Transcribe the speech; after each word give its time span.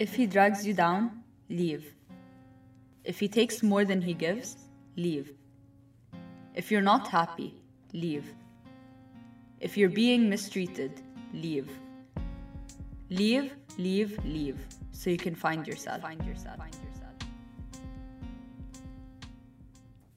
If 0.00 0.16
he 0.16 0.26
drags 0.26 0.66
you 0.66 0.74
down, 0.74 1.22
leave. 1.48 1.94
If 3.04 3.20
he 3.20 3.28
takes 3.28 3.62
more 3.62 3.84
than 3.84 4.02
he 4.02 4.12
gives, 4.12 4.56
leave. 4.96 5.32
If 6.52 6.72
you're 6.72 6.82
not 6.82 7.06
happy, 7.06 7.54
leave. 7.92 8.34
If 9.60 9.76
you're 9.76 9.88
being 9.88 10.28
mistreated, 10.28 11.00
leave. 11.32 11.70
Leave, 13.08 13.54
leave, 13.78 14.18
leave, 14.24 14.58
so 14.90 15.10
you 15.10 15.16
can 15.16 15.36
find 15.36 15.64
yourself. 15.64 16.02
Find 16.02 16.24
yourself. 16.24 16.58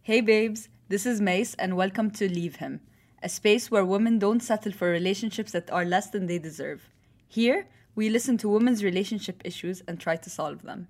Hey 0.01 0.21
babes, 0.21 0.69
this 0.89 1.05
is 1.05 1.21
Mace 1.21 1.53
and 1.53 1.77
welcome 1.77 2.09
to 2.11 2.27
Leave 2.27 2.55
Him, 2.55 2.79
a 3.21 3.29
space 3.29 3.69
where 3.69 3.85
women 3.85 4.17
don't 4.17 4.41
settle 4.41 4.71
for 4.71 4.89
relationships 4.89 5.51
that 5.51 5.69
are 5.69 5.85
less 5.85 6.09
than 6.09 6.25
they 6.25 6.39
deserve. 6.39 6.89
Here, 7.27 7.67
we 7.97 8.11
listen 8.11 8.37
to 8.37 8.47
women's 8.47 8.83
relationship 8.83 9.41
issues 9.43 9.81
and 9.87 9.99
try 9.99 10.15
to 10.15 10.29
solve 10.29 10.61
them. 10.61 10.87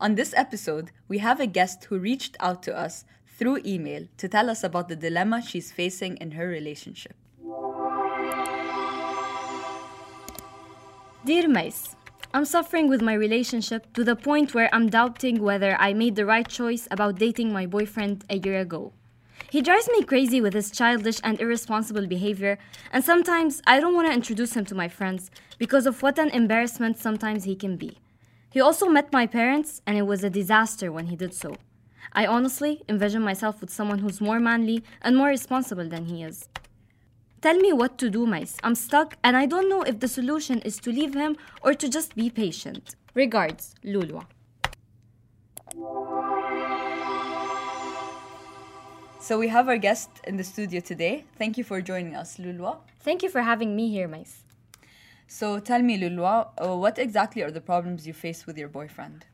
On 0.00 0.14
this 0.14 0.32
episode, 0.34 0.90
we 1.08 1.18
have 1.18 1.40
a 1.40 1.46
guest 1.46 1.84
who 1.84 1.98
reached 1.98 2.38
out 2.40 2.62
to 2.62 2.74
us 2.74 3.04
through 3.36 3.60
email 3.66 4.06
to 4.16 4.28
tell 4.28 4.48
us 4.48 4.64
about 4.64 4.88
the 4.88 4.96
dilemma 4.96 5.42
she's 5.42 5.70
facing 5.70 6.16
in 6.16 6.30
her 6.30 6.48
relationship. 6.48 7.14
Dear 11.26 11.46
Mace, 11.48 11.96
I'm 12.32 12.46
suffering 12.46 12.88
with 12.88 13.02
my 13.02 13.12
relationship 13.12 13.92
to 13.92 14.04
the 14.04 14.16
point 14.16 14.54
where 14.54 14.74
I'm 14.74 14.88
doubting 14.88 15.42
whether 15.42 15.76
I 15.78 15.92
made 15.92 16.16
the 16.16 16.24
right 16.24 16.48
choice 16.48 16.88
about 16.90 17.16
dating 17.16 17.52
my 17.52 17.66
boyfriend 17.66 18.24
a 18.30 18.38
year 18.38 18.58
ago. 18.58 18.94
He 19.50 19.62
drives 19.62 19.88
me 19.88 20.02
crazy 20.02 20.40
with 20.40 20.54
his 20.54 20.70
childish 20.70 21.20
and 21.22 21.40
irresponsible 21.40 22.06
behavior, 22.06 22.58
and 22.92 23.04
sometimes 23.04 23.60
I 23.66 23.80
don't 23.80 23.94
want 23.94 24.08
to 24.08 24.14
introduce 24.14 24.56
him 24.56 24.64
to 24.66 24.74
my 24.74 24.88
friends 24.88 25.30
because 25.58 25.86
of 25.86 26.02
what 26.02 26.18
an 26.18 26.30
embarrassment 26.30 26.98
sometimes 26.98 27.44
he 27.44 27.54
can 27.54 27.76
be. 27.76 27.98
He 28.50 28.60
also 28.60 28.86
met 28.86 29.12
my 29.12 29.26
parents, 29.26 29.82
and 29.86 29.96
it 29.96 30.06
was 30.06 30.24
a 30.24 30.30
disaster 30.30 30.92
when 30.92 31.06
he 31.06 31.16
did 31.16 31.34
so. 31.34 31.56
I 32.12 32.26
honestly 32.26 32.82
envision 32.88 33.22
myself 33.22 33.60
with 33.60 33.70
someone 33.70 34.00
who's 34.00 34.20
more 34.20 34.40
manly 34.40 34.82
and 35.00 35.16
more 35.16 35.28
responsible 35.28 35.88
than 35.88 36.06
he 36.06 36.22
is. 36.22 36.48
Tell 37.40 37.56
me 37.56 37.72
what 37.72 37.98
to 37.98 38.10
do, 38.10 38.26
Mace. 38.26 38.56
I'm 38.62 38.74
stuck 38.74 39.16
and 39.24 39.36
I 39.36 39.46
don't 39.46 39.68
know 39.68 39.82
if 39.82 39.98
the 39.98 40.08
solution 40.08 40.60
is 40.60 40.78
to 40.80 40.90
leave 40.90 41.14
him 41.14 41.36
or 41.62 41.74
to 41.74 41.88
just 41.88 42.14
be 42.14 42.30
patient. 42.30 42.94
Regards, 43.14 43.74
Lulwa. 43.84 44.26
So 49.22 49.38
we 49.38 49.46
have 49.46 49.68
our 49.68 49.78
guest 49.78 50.10
in 50.24 50.36
the 50.36 50.42
studio 50.42 50.80
today. 50.80 51.24
Thank 51.38 51.56
you 51.56 51.62
for 51.62 51.80
joining 51.80 52.16
us, 52.16 52.38
Lulwa. 52.38 52.78
Thank 53.02 53.22
you 53.22 53.28
for 53.28 53.40
having 53.40 53.76
me 53.76 53.88
here, 53.88 54.08
Mace. 54.08 54.42
So 55.28 55.60
tell 55.60 55.80
me, 55.80 55.96
Lulwa, 55.96 56.48
uh, 56.60 56.76
what 56.76 56.98
exactly 56.98 57.40
are 57.42 57.52
the 57.52 57.60
problems 57.60 58.04
you 58.04 58.14
face 58.14 58.48
with 58.48 58.58
your 58.58 58.66
boyfriend? 58.66 59.24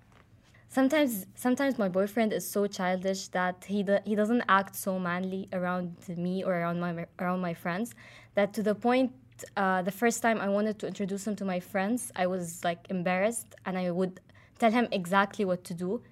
Sometimes, 0.69 1.25
sometimes 1.35 1.79
my 1.79 1.89
boyfriend 1.89 2.35
is 2.35 2.47
so 2.47 2.67
childish 2.67 3.29
that 3.29 3.65
he 3.67 3.83
do, 3.83 3.97
he 4.05 4.15
doesn't 4.15 4.43
act 4.47 4.77
so 4.77 4.99
manly 4.99 5.49
around 5.55 5.97
me 6.19 6.45
or 6.45 6.53
around 6.53 6.81
my 6.81 7.07
around 7.19 7.41
my 7.41 7.55
friends. 7.55 7.95
That 8.35 8.53
to 8.53 8.63
the 8.63 8.75
point, 8.75 9.13
uh, 9.57 9.81
the 9.81 9.91
first 10.03 10.21
time 10.21 10.39
I 10.39 10.51
wanted 10.51 10.79
to 10.81 10.87
introduce 10.87 11.27
him 11.27 11.35
to 11.37 11.47
my 11.47 11.61
friends, 11.61 12.13
I 12.15 12.27
was 12.27 12.63
like 12.63 12.81
embarrassed, 12.91 13.55
and 13.65 13.79
I 13.79 13.91
would 13.91 14.21
tell 14.59 14.71
him 14.71 14.87
exactly 14.93 15.47
what 15.47 15.65
to 15.65 15.73
do 15.73 16.03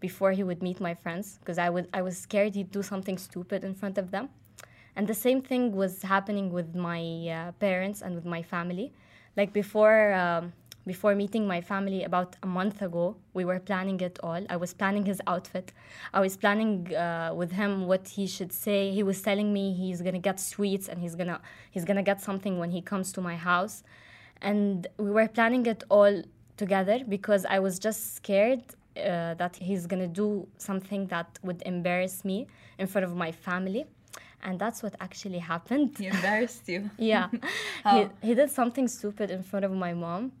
before 0.00 0.32
he 0.32 0.42
would 0.42 0.62
meet 0.62 0.80
my 0.80 0.94
friends 0.94 1.38
because 1.40 1.58
I 1.58 1.70
would 1.70 1.88
I 1.92 2.02
was 2.02 2.16
scared 2.16 2.54
he'd 2.54 2.70
do 2.70 2.82
something 2.82 3.18
stupid 3.18 3.64
in 3.64 3.74
front 3.74 3.98
of 3.98 4.10
them. 4.10 4.28
And 4.96 5.08
the 5.08 5.14
same 5.14 5.40
thing 5.42 5.72
was 5.74 6.02
happening 6.02 6.52
with 6.52 6.74
my 6.74 7.00
uh, 7.28 7.52
parents 7.52 8.00
and 8.02 8.14
with 8.14 8.24
my 8.24 8.42
family. 8.42 8.92
Like 9.36 9.52
before. 9.52 10.14
Um, 10.14 10.52
before 10.86 11.14
meeting 11.14 11.46
my 11.46 11.60
family 11.60 12.04
about 12.04 12.36
a 12.42 12.46
month 12.46 12.82
ago 12.82 13.16
we 13.32 13.44
were 13.44 13.58
planning 13.58 13.98
it 14.00 14.18
all 14.22 14.44
i 14.50 14.56
was 14.56 14.74
planning 14.74 15.04
his 15.04 15.20
outfit 15.26 15.72
i 16.12 16.20
was 16.20 16.36
planning 16.36 16.94
uh, 16.94 17.32
with 17.34 17.52
him 17.52 17.86
what 17.86 18.06
he 18.08 18.26
should 18.26 18.52
say 18.52 18.90
he 18.90 19.02
was 19.02 19.22
telling 19.22 19.52
me 19.52 19.72
he's 19.72 20.02
gonna 20.02 20.18
get 20.18 20.38
sweets 20.38 20.88
and 20.88 21.00
he's 21.00 21.14
gonna 21.14 21.40
he's 21.70 21.84
gonna 21.84 22.02
get 22.02 22.20
something 22.20 22.58
when 22.58 22.70
he 22.70 22.82
comes 22.82 23.12
to 23.12 23.20
my 23.20 23.36
house 23.36 23.82
and 24.42 24.86
we 24.98 25.10
were 25.10 25.28
planning 25.28 25.64
it 25.66 25.82
all 25.88 26.22
together 26.56 26.98
because 27.08 27.46
i 27.46 27.58
was 27.58 27.78
just 27.78 28.14
scared 28.14 28.62
uh, 28.96 29.34
that 29.34 29.56
he's 29.56 29.86
gonna 29.86 30.08
do 30.08 30.46
something 30.58 31.06
that 31.08 31.38
would 31.42 31.62
embarrass 31.66 32.24
me 32.24 32.46
in 32.78 32.86
front 32.86 33.04
of 33.04 33.14
my 33.16 33.32
family 33.32 33.86
and 34.42 34.58
that's 34.58 34.82
what 34.82 34.94
actually 35.00 35.38
happened. 35.38 35.96
He 35.96 36.06
embarrassed 36.06 36.68
you. 36.68 36.90
yeah, 36.98 37.28
he, 37.90 38.06
he 38.20 38.34
did 38.34 38.50
something 38.50 38.88
stupid 38.88 39.30
in 39.30 39.42
front 39.42 39.64
of 39.64 39.72
my 39.72 39.94
mom 39.94 40.32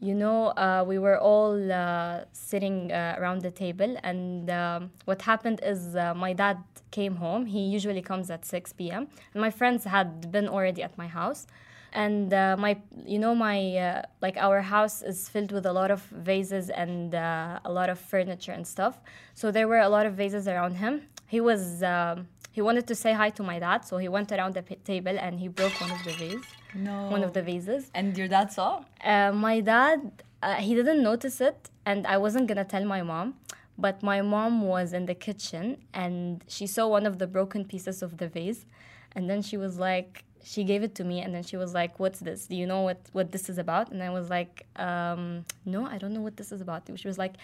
you 0.00 0.14
know, 0.14 0.48
uh, 0.48 0.84
we 0.86 0.98
were 0.98 1.18
all 1.18 1.72
uh, 1.72 2.24
sitting 2.32 2.92
uh, 2.92 3.16
around 3.18 3.40
the 3.40 3.50
table, 3.50 3.96
and 4.02 4.50
um, 4.50 4.90
what 5.06 5.22
happened 5.22 5.60
is 5.62 5.96
uh, 5.96 6.12
my 6.14 6.32
dad 6.32 6.58
came 6.90 7.16
home. 7.16 7.46
He 7.46 7.60
usually 7.60 8.02
comes 8.02 8.30
at 8.30 8.44
6 8.44 8.72
p.m. 8.74 9.08
And 9.32 9.40
my 9.40 9.50
friends 9.50 9.84
had 9.84 10.30
been 10.30 10.48
already 10.48 10.82
at 10.82 10.96
my 10.98 11.06
house, 11.06 11.46
and 11.96 12.32
uh, 12.34 12.56
my, 12.58 12.76
you 13.06 13.18
know, 13.18 13.34
my 13.34 13.58
uh, 13.76 14.02
like 14.20 14.36
our 14.36 14.60
house 14.60 15.02
is 15.02 15.28
filled 15.28 15.50
with 15.50 15.64
a 15.64 15.72
lot 15.72 15.90
of 15.90 16.02
vases 16.30 16.68
and 16.68 17.14
a 17.14 17.70
lot 17.78 17.88
of 17.88 17.98
furniture 17.98 18.52
and 18.52 18.66
stuff. 18.66 19.00
So 19.34 19.50
there 19.50 19.66
were 19.66 19.78
a 19.78 19.88
lot 19.88 20.04
of 20.04 20.12
vases 20.14 20.46
around 20.46 20.74
him. 20.74 20.94
He 21.26 21.40
was 21.40 21.82
um, 21.82 22.28
he 22.52 22.60
wanted 22.60 22.86
to 22.86 22.94
say 22.94 23.12
hi 23.14 23.30
to 23.30 23.42
my 23.42 23.58
dad, 23.58 23.84
so 23.84 23.96
he 23.96 24.08
went 24.08 24.30
around 24.30 24.54
the 24.54 24.62
table 24.92 25.16
and 25.18 25.40
he 25.40 25.48
broke 25.48 25.80
one 25.80 25.90
of 25.90 26.02
the 26.04 26.12
vases. 26.12 26.44
No. 26.74 27.08
One 27.08 27.24
of 27.24 27.32
the 27.32 27.42
vases. 27.42 27.90
And 27.94 28.16
your 28.16 28.28
dad 28.28 28.52
saw? 28.52 28.84
Uh, 29.02 29.32
my 29.32 29.60
dad, 29.60 30.22
uh, 30.42 30.56
he 30.56 30.74
didn't 30.74 31.02
notice 31.02 31.40
it, 31.40 31.70
and 31.86 32.06
I 32.06 32.18
wasn't 32.18 32.46
gonna 32.46 32.64
tell 32.64 32.84
my 32.84 33.02
mom. 33.02 33.34
But 33.78 34.02
my 34.02 34.20
mom 34.22 34.62
was 34.62 34.92
in 34.92 35.04
the 35.04 35.14
kitchen 35.14 35.76
and 35.92 36.42
she 36.48 36.66
saw 36.66 36.88
one 36.88 37.04
of 37.04 37.18
the 37.18 37.26
broken 37.26 37.66
pieces 37.66 38.02
of 38.02 38.18
the 38.18 38.28
vase, 38.28 38.66
and 39.14 39.28
then 39.30 39.40
she 39.42 39.56
was 39.56 39.78
like, 39.78 40.24
she 40.50 40.62
gave 40.62 40.82
it 40.82 40.94
to 40.94 41.02
me 41.02 41.20
and 41.22 41.34
then 41.34 41.42
she 41.42 41.56
was 41.56 41.74
like 41.74 41.98
what's 41.98 42.20
this 42.20 42.46
do 42.46 42.54
you 42.54 42.66
know 42.66 42.82
what 42.82 42.98
what 43.12 43.32
this 43.32 43.48
is 43.48 43.58
about 43.58 43.90
and 43.90 44.00
i 44.02 44.10
was 44.10 44.30
like 44.30 44.64
um, 44.76 45.44
no 45.64 45.84
i 45.86 45.98
don't 45.98 46.14
know 46.16 46.20
what 46.20 46.36
this 46.36 46.52
is 46.52 46.60
about 46.60 46.82
she 46.94 47.08
was 47.08 47.18
like 47.18 47.34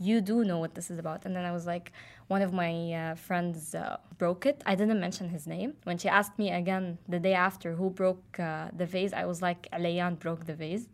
you 0.00 0.22
do 0.22 0.44
know 0.44 0.58
what 0.58 0.74
this 0.74 0.90
is 0.90 0.98
about. 0.98 1.26
And 1.26 1.36
then 1.36 1.44
I 1.44 1.52
was 1.52 1.66
like, 1.66 1.92
one 2.28 2.40
of 2.40 2.54
my 2.54 2.92
uh, 2.92 3.14
friends 3.16 3.74
uh, 3.74 3.98
broke 4.16 4.46
it. 4.46 4.62
I 4.64 4.74
didn't 4.74 4.98
mention 4.98 5.28
his 5.28 5.46
name. 5.46 5.74
When 5.84 5.98
she 5.98 6.08
asked 6.08 6.38
me 6.38 6.50
again 6.50 6.96
the 7.06 7.20
day 7.20 7.34
after 7.34 7.74
who 7.74 7.90
broke 7.90 8.40
uh, 8.40 8.68
the 8.74 8.86
vase, 8.86 9.12
I 9.12 9.26
was 9.26 9.42
like, 9.42 9.68
Alayan 9.74 10.18
broke 10.18 10.46
the 10.46 10.54
vase, 10.54 10.88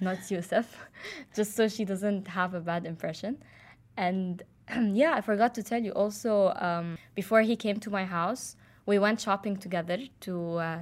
not 0.00 0.18
Yusuf, 0.30 0.74
just 1.36 1.54
so 1.54 1.68
she 1.68 1.84
doesn't 1.84 2.28
have 2.28 2.54
a 2.54 2.60
bad 2.60 2.86
impression. 2.86 3.36
And 3.98 4.42
yeah, 4.92 5.12
I 5.14 5.20
forgot 5.20 5.54
to 5.56 5.62
tell 5.62 5.82
you 5.82 5.92
also, 5.92 6.54
um, 6.56 6.96
before 7.14 7.42
he 7.42 7.56
came 7.56 7.78
to 7.80 7.90
my 7.90 8.06
house, 8.06 8.56
we 8.86 8.98
went 8.98 9.20
shopping 9.20 9.58
together 9.58 9.98
to 10.20 10.54
uh, 10.54 10.78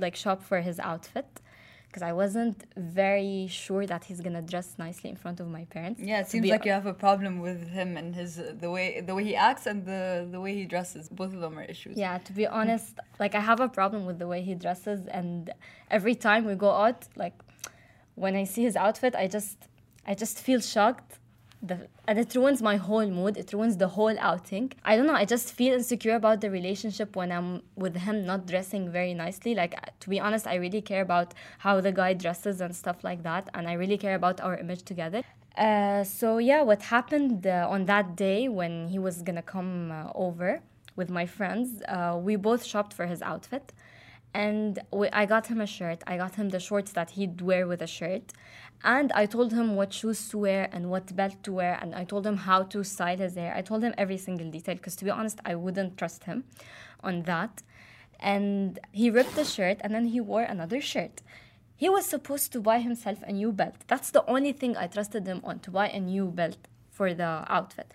like 0.00 0.16
shop 0.16 0.42
for 0.42 0.60
his 0.60 0.78
outfit 0.80 1.40
because 1.88 2.02
I 2.02 2.12
wasn't 2.12 2.64
very 2.76 3.46
sure 3.48 3.86
that 3.86 4.04
he's 4.04 4.20
gonna 4.20 4.42
dress 4.42 4.76
nicely 4.78 5.08
in 5.10 5.16
front 5.16 5.40
of 5.40 5.48
my 5.48 5.64
parents. 5.64 6.00
Yeah, 6.00 6.20
it 6.20 6.28
seems 6.28 6.46
like 6.48 6.64
you 6.64 6.72
have 6.72 6.86
a 6.86 6.92
problem 6.94 7.40
with 7.40 7.68
him 7.70 7.96
and 7.96 8.14
his 8.14 8.38
uh, 8.38 8.52
the 8.58 8.70
way 8.70 9.00
the 9.00 9.14
way 9.14 9.24
he 9.24 9.34
acts 9.34 9.66
and 9.66 9.84
the 9.84 10.28
the 10.30 10.40
way 10.40 10.54
he 10.54 10.64
dresses. 10.66 11.08
Both 11.08 11.32
of 11.32 11.40
them 11.40 11.58
are 11.58 11.64
issues. 11.64 11.96
Yeah, 11.96 12.18
to 12.18 12.32
be 12.32 12.46
honest, 12.46 12.98
like 13.18 13.34
I 13.34 13.40
have 13.40 13.60
a 13.60 13.68
problem 13.68 14.04
with 14.04 14.18
the 14.18 14.26
way 14.26 14.42
he 14.42 14.54
dresses, 14.54 15.06
and 15.06 15.50
every 15.90 16.14
time 16.14 16.44
we 16.44 16.54
go 16.54 16.70
out, 16.70 17.08
like 17.16 17.36
when 18.14 18.34
I 18.36 18.44
see 18.44 18.62
his 18.62 18.76
outfit, 18.76 19.14
I 19.14 19.26
just 19.26 19.56
I 20.06 20.14
just 20.14 20.38
feel 20.40 20.60
shocked 20.60 21.17
the, 21.62 21.88
and 22.06 22.18
it 22.18 22.34
ruins 22.34 22.62
my 22.62 22.76
whole 22.76 23.06
mood. 23.06 23.36
It 23.36 23.52
ruins 23.52 23.76
the 23.76 23.88
whole 23.88 24.16
outing. 24.18 24.72
I 24.84 24.96
don't 24.96 25.06
know. 25.06 25.14
I 25.14 25.24
just 25.24 25.52
feel 25.52 25.74
insecure 25.74 26.14
about 26.14 26.40
the 26.40 26.50
relationship 26.50 27.16
when 27.16 27.32
I'm 27.32 27.62
with 27.76 27.96
him 27.96 28.24
not 28.24 28.46
dressing 28.46 28.90
very 28.90 29.14
nicely. 29.14 29.54
Like 29.54 29.74
to 30.00 30.08
be 30.08 30.20
honest, 30.20 30.46
I 30.46 30.54
really 30.56 30.80
care 30.80 31.02
about 31.02 31.34
how 31.58 31.80
the 31.80 31.92
guy 31.92 32.14
dresses 32.14 32.60
and 32.60 32.74
stuff 32.74 33.02
like 33.02 33.22
that, 33.24 33.48
and 33.54 33.68
I 33.68 33.74
really 33.74 33.98
care 33.98 34.14
about 34.14 34.40
our 34.40 34.56
image 34.56 34.82
together. 34.82 35.22
Uh, 35.56 36.04
so 36.04 36.38
yeah, 36.38 36.62
what 36.62 36.82
happened 36.82 37.46
uh, 37.46 37.66
on 37.68 37.86
that 37.86 38.14
day 38.14 38.48
when 38.48 38.88
he 38.88 38.98
was 38.98 39.22
gonna 39.22 39.42
come 39.42 39.90
uh, 39.90 40.12
over 40.14 40.60
with 40.94 41.10
my 41.10 41.26
friends? 41.26 41.82
Uh, 41.88 42.16
we 42.20 42.36
both 42.36 42.64
shopped 42.64 42.92
for 42.92 43.06
his 43.06 43.20
outfit 43.22 43.72
and 44.34 44.78
we, 44.92 45.08
I 45.08 45.26
got 45.26 45.46
him 45.46 45.60
a 45.60 45.66
shirt. 45.66 46.02
I 46.06 46.16
got 46.16 46.34
him 46.36 46.50
the 46.50 46.60
shorts 46.60 46.92
that 46.92 47.10
he'd 47.10 47.40
wear 47.40 47.66
with 47.66 47.82
a 47.82 47.86
shirt, 47.86 48.32
and 48.84 49.10
I 49.12 49.26
told 49.26 49.52
him 49.52 49.74
what 49.74 49.92
shoes 49.92 50.28
to 50.28 50.38
wear 50.38 50.68
and 50.72 50.90
what 50.90 51.14
belt 51.14 51.42
to 51.42 51.52
wear, 51.52 51.78
and 51.80 51.94
I 51.94 52.04
told 52.04 52.26
him 52.26 52.36
how 52.36 52.62
to 52.64 52.84
style 52.84 53.18
his 53.18 53.34
hair. 53.34 53.54
I 53.54 53.62
told 53.62 53.82
him 53.82 53.94
every 53.98 54.18
single 54.18 54.50
detail 54.50 54.76
because, 54.76 54.96
to 54.96 55.04
be 55.04 55.10
honest, 55.10 55.40
I 55.44 55.54
wouldn't 55.54 55.96
trust 55.96 56.24
him 56.24 56.44
on 57.02 57.22
that. 57.22 57.62
And 58.20 58.78
he 58.92 59.10
ripped 59.10 59.36
the 59.36 59.44
shirt, 59.44 59.78
and 59.80 59.94
then 59.94 60.06
he 60.06 60.20
wore 60.20 60.42
another 60.42 60.80
shirt. 60.80 61.22
He 61.76 61.88
was 61.88 62.06
supposed 62.06 62.52
to 62.52 62.60
buy 62.60 62.80
himself 62.80 63.18
a 63.22 63.32
new 63.32 63.52
belt. 63.52 63.76
That's 63.86 64.10
the 64.10 64.24
only 64.26 64.52
thing 64.52 64.76
I 64.76 64.88
trusted 64.88 65.26
him 65.26 65.40
on 65.44 65.60
to 65.60 65.70
buy 65.70 65.88
a 65.88 66.00
new 66.00 66.26
belt 66.26 66.58
for 66.90 67.14
the 67.14 67.44
outfit. 67.48 67.92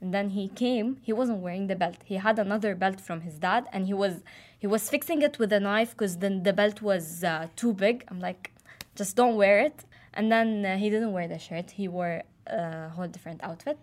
And 0.00 0.12
then 0.12 0.30
he 0.30 0.48
came, 0.48 0.98
he 1.02 1.12
wasn't 1.12 1.40
wearing 1.40 1.66
the 1.66 1.76
belt. 1.76 1.96
He 2.04 2.16
had 2.16 2.38
another 2.38 2.74
belt 2.74 3.00
from 3.00 3.22
his 3.22 3.38
dad 3.38 3.66
and 3.72 3.86
he 3.86 3.94
was 3.94 4.22
he 4.58 4.66
was 4.66 4.88
fixing 4.88 5.22
it 5.22 5.38
with 5.38 5.52
a 5.52 5.60
knife 5.60 5.90
because 5.90 6.18
then 6.18 6.42
the 6.42 6.52
belt 6.52 6.80
was 6.82 7.24
uh, 7.24 7.48
too 7.56 7.72
big. 7.72 8.04
I'm 8.08 8.20
like, 8.20 8.52
just 8.94 9.16
don't 9.16 9.36
wear 9.36 9.58
it. 9.58 9.84
And 10.16 10.32
then 10.32 10.64
uh, 10.64 10.76
he 10.78 10.90
didn't 10.90 11.12
wear 11.12 11.28
the 11.28 11.38
shirt. 11.38 11.70
He 11.70 11.86
wore 11.86 12.22
a 12.46 12.88
whole 12.88 13.06
different 13.06 13.44
outfit. 13.44 13.78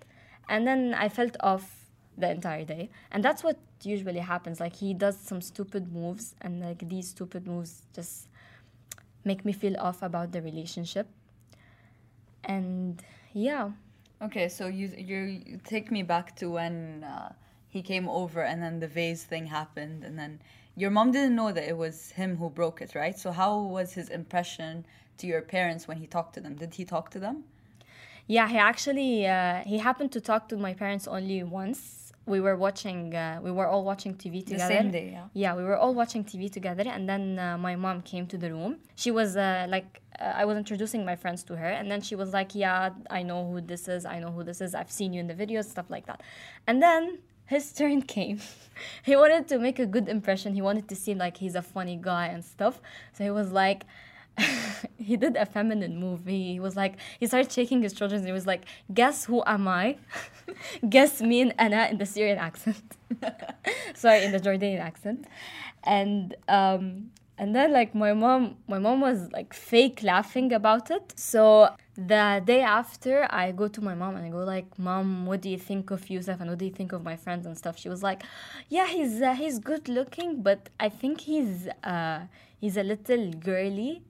And 0.49 0.67
then 0.67 0.93
I 0.93 1.07
felt 1.07 1.37
off 1.39 1.83
the 2.17 2.29
entire 2.29 2.65
day. 2.65 2.89
And 3.11 3.23
that's 3.23 3.43
what 3.43 3.57
usually 3.83 4.19
happens. 4.19 4.59
Like 4.59 4.75
he 4.75 4.93
does 4.93 5.17
some 5.17 5.41
stupid 5.41 5.93
moves 5.93 6.35
and 6.41 6.59
like 6.59 6.89
these 6.89 7.07
stupid 7.09 7.47
moves 7.47 7.83
just 7.95 8.27
make 9.23 9.45
me 9.45 9.53
feel 9.53 9.77
off 9.79 10.01
about 10.01 10.31
the 10.31 10.41
relationship. 10.41 11.07
And 12.43 13.01
yeah. 13.33 13.71
Okay, 14.21 14.49
so 14.49 14.67
you 14.67 14.87
you, 14.97 15.59
take 15.63 15.91
me 15.91 16.03
back 16.03 16.35
to 16.37 16.49
when 16.49 17.03
uh, 17.03 17.33
he 17.69 17.81
came 17.81 18.07
over 18.07 18.41
and 18.41 18.61
then 18.61 18.79
the 18.79 18.87
vase 18.87 19.23
thing 19.23 19.45
happened 19.47 20.03
and 20.03 20.17
then 20.17 20.39
your 20.75 20.91
mom 20.91 21.11
didn't 21.11 21.35
know 21.35 21.51
that 21.51 21.67
it 21.67 21.77
was 21.77 22.11
him 22.11 22.37
who 22.37 22.49
broke 22.49 22.81
it, 22.81 22.95
right? 22.95 23.17
So 23.17 23.31
how 23.31 23.59
was 23.59 23.93
his 23.93 24.09
impression 24.09 24.85
to 25.17 25.27
your 25.27 25.41
parents 25.41 25.87
when 25.87 25.97
he 25.97 26.07
talked 26.07 26.33
to 26.35 26.41
them? 26.41 26.55
Did 26.55 26.73
he 26.73 26.85
talk 26.85 27.09
to 27.11 27.19
them? 27.19 27.43
Yeah, 28.27 28.47
he 28.47 28.57
actually 28.57 29.27
uh, 29.27 29.63
he 29.65 29.77
happened 29.77 30.11
to 30.13 30.21
talk 30.21 30.47
to 30.49 30.57
my 30.57 30.73
parents 30.73 31.07
only 31.07 31.43
once. 31.43 32.11
We 32.25 32.39
were 32.39 32.55
watching. 32.55 33.13
Uh, 33.13 33.41
we 33.43 33.51
were 33.51 33.67
all 33.67 33.83
watching 33.83 34.15
TV 34.15 34.45
together. 34.45 34.73
The 34.73 34.81
same 34.81 34.91
day, 34.91 35.09
yeah. 35.11 35.27
Yeah, 35.33 35.55
we 35.55 35.63
were 35.65 35.75
all 35.75 35.93
watching 35.93 36.23
TV 36.23 36.49
together, 36.49 36.85
and 36.87 37.07
then 37.07 37.37
uh, 37.37 37.57
my 37.57 37.75
mom 37.75 38.01
came 38.01 38.27
to 38.27 38.37
the 38.37 38.49
room. 38.49 38.77
She 38.95 39.11
was 39.11 39.35
uh, 39.35 39.65
like, 39.67 39.99
uh, 40.21 40.31
I 40.41 40.45
was 40.45 40.55
introducing 40.57 41.03
my 41.03 41.17
friends 41.17 41.43
to 41.43 41.57
her, 41.57 41.67
and 41.67 41.91
then 41.91 41.99
she 41.99 42.15
was 42.15 42.31
like, 42.31 42.55
"Yeah, 42.55 42.91
I 43.09 43.23
know 43.23 43.45
who 43.49 43.59
this 43.59 43.89
is. 43.89 44.05
I 44.05 44.19
know 44.19 44.31
who 44.31 44.45
this 44.45 44.61
is. 44.61 44.73
I've 44.73 44.89
seen 44.91 45.11
you 45.11 45.19
in 45.19 45.27
the 45.27 45.33
videos, 45.33 45.65
stuff 45.65 45.89
like 45.89 46.05
that." 46.05 46.21
And 46.65 46.81
then 46.81 47.19
his 47.53 47.71
turn 47.71 48.01
came. 48.01 48.39
he 49.03 49.15
wanted 49.15 49.47
to 49.49 49.59
make 49.59 49.79
a 49.79 49.85
good 49.85 50.09
impression. 50.09 50.53
He 50.53 50.61
wanted 50.61 50.87
to 50.89 50.95
seem 50.95 51.17
like 51.17 51.37
he's 51.37 51.55
a 51.55 51.61
funny 51.61 51.97
guy 52.01 52.27
and 52.27 52.43
stuff. 52.43 52.81
So 53.13 53.23
he 53.23 53.29
was 53.29 53.51
like, 53.51 53.85
he 54.97 55.15
did 55.15 55.35
a 55.35 55.45
feminine 55.45 55.99
move. 55.99 56.25
He, 56.25 56.59
was 56.59 56.75
like, 56.75 56.95
he 57.19 57.27
started 57.27 57.51
shaking 57.51 57.81
his 57.83 57.93
shoulders 57.93 58.19
and 58.19 58.27
he 58.27 58.33
was 58.33 58.47
like, 58.47 58.63
Guess 58.93 59.25
who 59.25 59.43
am 59.45 59.67
I? 59.67 59.97
Guess 60.89 61.21
me 61.21 61.41
and 61.41 61.53
Anna 61.59 61.87
in 61.91 61.97
the 61.97 62.05
Syrian 62.05 62.39
accent. 62.39 62.83
Sorry, 63.93 64.23
in 64.23 64.31
the 64.31 64.39
Jordanian 64.39 64.79
accent. 64.79 65.25
And 65.83 66.35
um, 66.47 67.11
and 67.37 67.55
then 67.55 67.71
like 67.73 67.93
my 67.93 68.13
mom 68.13 68.55
my 68.67 68.79
mom 68.79 69.01
was 69.01 69.31
like 69.31 69.53
fake 69.53 70.01
laughing 70.01 70.51
about 70.51 70.89
it. 70.89 71.13
So 71.15 71.69
the 71.95 72.41
day 72.43 72.61
after 72.61 73.27
I 73.29 73.51
go 73.51 73.67
to 73.67 73.81
my 73.81 73.93
mom 73.93 74.15
and 74.15 74.25
I 74.25 74.29
go 74.29 74.39
like, 74.39 74.77
"Mom, 74.79 75.25
what 75.25 75.41
do 75.41 75.49
you 75.49 75.57
think 75.57 75.91
of 75.91 76.09
Yusuf 76.09 76.39
and 76.41 76.49
what 76.49 76.59
do 76.59 76.65
you 76.65 76.71
think 76.71 76.91
of 76.91 77.03
my 77.03 77.15
friends 77.15 77.45
and 77.45 77.57
stuff?" 77.57 77.77
She 77.77 77.89
was 77.89 78.01
like, 78.03 78.23
"Yeah, 78.69 78.87
he's 78.87 79.21
uh, 79.21 79.33
he's 79.33 79.59
good 79.59 79.87
looking, 79.87 80.41
but 80.41 80.69
I 80.79 80.89
think 80.89 81.21
he's 81.21 81.67
uh, 81.83 82.21
he's 82.59 82.77
a 82.77 82.83
little 82.83 83.31
girly 83.33 84.01